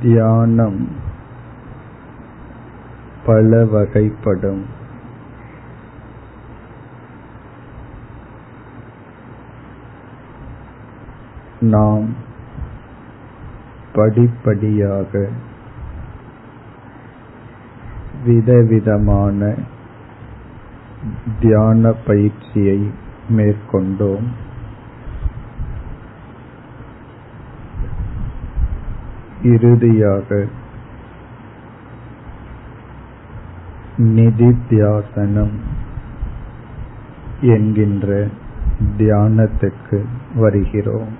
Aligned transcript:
தியானம் 0.00 0.88
பல 3.26 3.64
வகைப்படும். 3.64 4.62
நாம் 11.60 12.08
படிப்படியாக 13.92 15.28
விதவிதமான 18.24 19.54
தியான 21.40 21.92
பயிற்சியை 21.92 22.90
மேற்கொண்டோம். 23.28 24.24
இறுதியாக 29.54 30.44
நிதித்தியாசனம் 33.98 35.56
என்கின்ற 37.40 38.28
தியானத்துக்கு 38.98 39.98
வருகிறோம். 40.34 41.14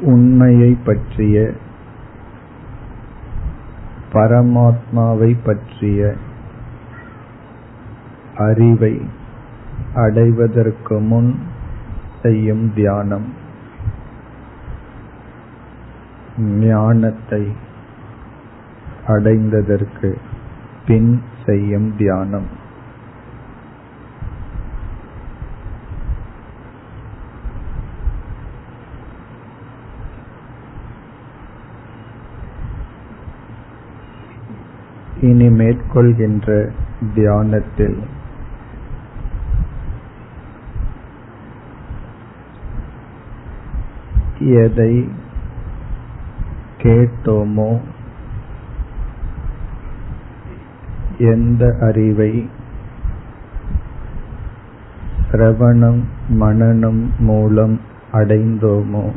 உண்மையை 0.00 0.76
பற்றிய 0.84 1.52
பரமாத்மாவை 4.18 5.36
பற்றிய 5.44 6.14
அறிவை 8.36 9.00
அடைவதற்கு 9.94 11.00
முன் 11.00 11.38
செய்யும் 12.22 12.72
தியானம். 12.74 13.32
ஞானத்தை 16.38 17.52
அடைந்ததற்கு 19.06 20.14
பின் 20.86 21.22
செய்யும் 21.46 21.96
தியானம். 21.96 22.57
இனி 35.20 35.48
மேற்கொள்கின்ற 35.48 36.72
தியானத்தில். 37.14 37.98
எதை 44.38 45.08
கேட்டோமோ 46.82 47.80
எந்த 51.18 51.76
அறிவை 51.80 52.48
சிரவணம் 55.30 56.02
மனனம் 56.28 57.12
மூலம் 57.18 57.80
அடைந்தோமோ 58.12 59.12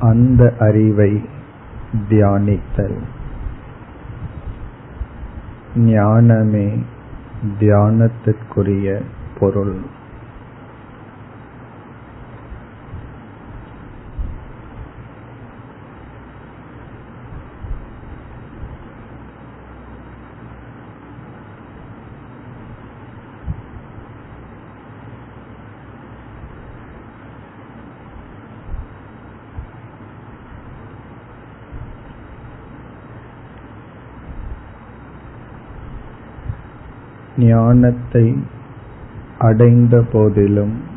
அந்த 0.00 0.54
அறிவை 0.58 1.24
தியானித்தல். 2.08 2.98
ஞானமே 5.76 6.78
தியானத்திற்குரிய 7.60 9.02
பொருள். 9.38 9.80
ஞானத்தை 37.36 38.44
அடைந்த 39.38 40.04
போதிலும் 40.12 40.88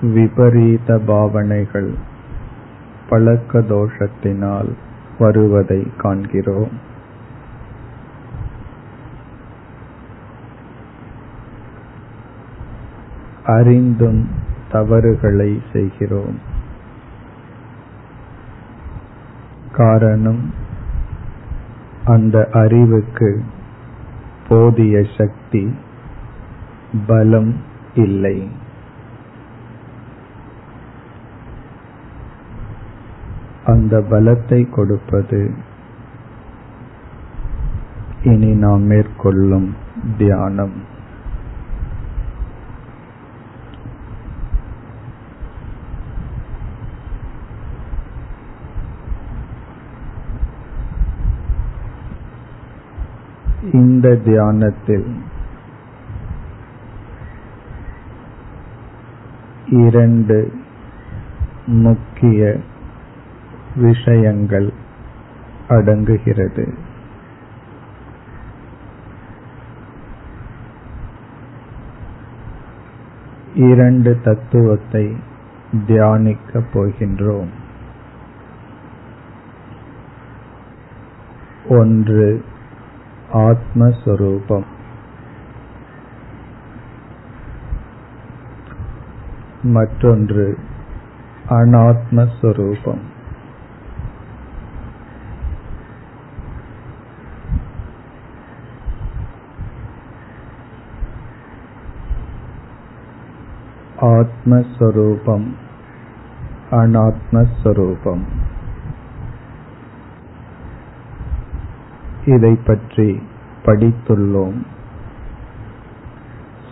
விபரீத 0.00 0.98
பாவனைகள் 0.98 1.94
பழக்க 3.08 3.60
தோஷத்தினால் 3.60 4.72
வருவதை 5.18 5.86
காண்கிறோம். 5.96 6.70
அறிந்தும் 13.44 14.28
தவறுகளை 14.70 15.62
செய்கிறோம். 15.72 16.38
காரணம் 19.72 20.62
அந்த 22.04 22.48
அறிவுக்கு 22.52 23.42
போதிய 24.48 25.04
சக்தி 25.18 25.74
பலம் 27.06 27.56
இல்லை. 27.94 28.48
அந்த 33.64 34.04
பலத்தை 34.10 34.70
கொடுப்பது 34.70 35.54
இனி 38.22 38.54
நாம் 38.54 38.82
மேற்கொள்ளும் 38.82 39.74
தியானம். 40.18 40.92
இந்த 53.72 54.16
தியானத்தில் 54.16 55.22
இரண்டு 59.66 60.52
முக்கிய 61.66 62.56
விஷயங்கள் 63.76 64.72
அடங்குகிறது. 65.68 66.74
இரண்டு 73.54 74.20
தத்துவத்தை 74.24 75.16
தியானிக்கப் 75.86 76.66
போகின்றோம். 76.74 77.48
ஒன்று 81.68 82.44
ஆத்மஸ்வரூபம். 83.34 84.64
மற்றொன்று 89.62 90.58
அனாத்மஸ்வரூபம். 91.48 92.98
ஆத்மஸ்வரூபம் 104.00 105.52
அனாத்மஸ்வரூபம். 106.70 108.22
இதை 112.24 112.54
பற்றி 112.54 113.22
படித்துள்ளோம். 113.64 114.62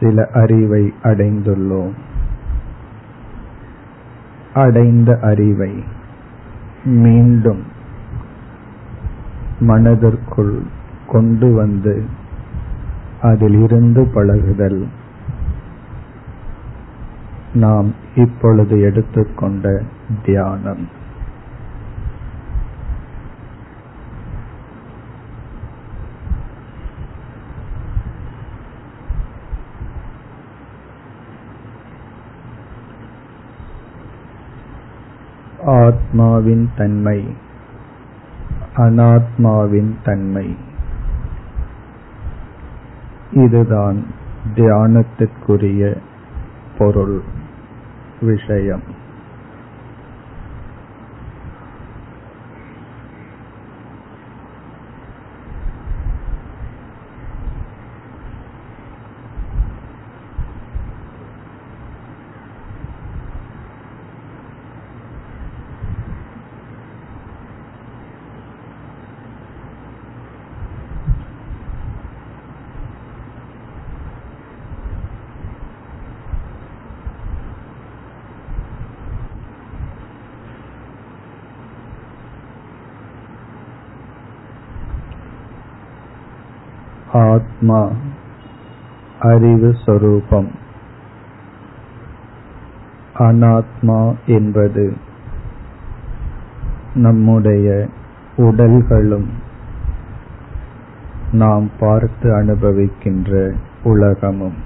சில 0.00 0.28
அறிவை 0.32 0.92
அடைந்துள்ளோம். 1.02 1.92
அடைந்த 4.54 5.18
அறிவை 5.22 5.84
மீண்டும் 6.84 7.62
மனதிற்குள் 9.60 10.62
கொண்டு 11.08 11.54
வந்து 11.54 12.04
அதிலிருந்து 13.22 14.10
பழகுதல். 14.14 14.88
நாம் 17.54 17.94
இப்பொழுது 18.14 18.80
எடுத்துக்கொண்ட 18.80 19.82
தியானம். 20.24 20.88
ஆத்மாவின் 35.72 36.70
தன்மை. 36.76 37.34
அனாத்மாவின் 38.76 39.94
தன்மை. 40.04 40.56
இதுதான் 43.32 44.06
தியானத்திற்குரிய 44.54 45.96
பொருள் 46.78 47.20
விஷயம். 48.20 49.00
ஆத்மா 87.12 87.90
அறிவு 89.20 89.76
சொரூபம். 89.86 90.50
அனாத்மா 93.14 94.14
என்பது 94.26 94.96
நம்முடைய 96.94 97.86
உடல்களும் 98.36 99.28
நாம் 101.32 101.70
பார்த்து 101.80 102.42
அனுபவிக்கின்ற 102.42 103.54
உலகமும். 103.82 104.56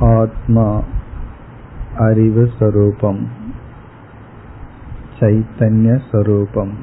ஆத்மா 0.00 0.82
அறிவு 1.98 2.50
சொரூபம். 2.58 3.45
चैतन्यस्वरूपम् 5.19 6.73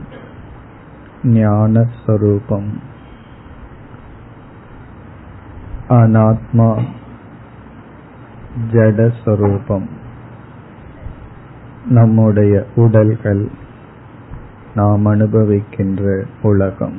ज्ञानस्वरूपम् 1.23 2.71
அனாத்மா 5.91 6.67
ஜடஸ்வரூபம் 8.73 9.87
நம்முடைய 11.89 12.55
உடல்கள் 12.75 13.43
நாம் 14.75 15.07
அனுபவிக்கின்ற 15.07 16.03
உலகம் 16.43 16.99